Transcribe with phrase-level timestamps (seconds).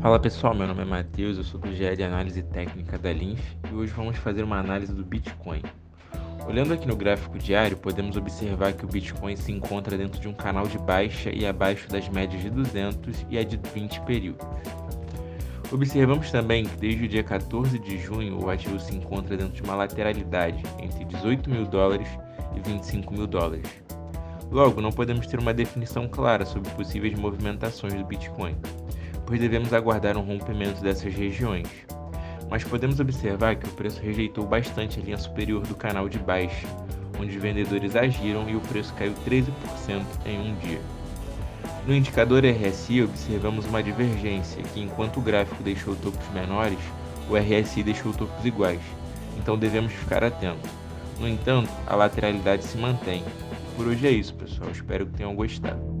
[0.00, 3.40] Fala pessoal, meu nome é Matheus, eu sou do GE de Análise Técnica da Linf
[3.68, 5.60] e hoje vamos fazer uma análise do Bitcoin.
[6.46, 10.32] Olhando aqui no gráfico diário, podemos observar que o Bitcoin se encontra dentro de um
[10.32, 14.46] canal de baixa e abaixo das médias de 200 e a de 20 períodos.
[15.72, 19.62] Observamos também que desde o dia 14 de junho o ativo se encontra dentro de
[19.62, 22.08] uma lateralidade entre 18 mil dólares
[22.54, 23.68] e 25 mil dólares.
[24.48, 28.56] Logo, não podemos ter uma definição clara sobre possíveis movimentações do Bitcoin
[29.28, 31.68] pois devemos aguardar um rompimento dessas regiões.
[32.50, 36.66] Mas podemos observar que o preço rejeitou bastante a linha superior do canal de baixa,
[37.20, 39.50] onde os vendedores agiram e o preço caiu 13%
[40.24, 40.80] em um dia.
[41.86, 46.78] No indicador RSI, observamos uma divergência, que enquanto o gráfico deixou topos menores,
[47.28, 48.80] o RSI deixou topos iguais,
[49.36, 50.70] então devemos ficar atentos.
[51.20, 53.22] No entanto, a lateralidade se mantém.
[53.76, 54.70] Por hoje é isso, pessoal.
[54.70, 55.97] Espero que tenham gostado.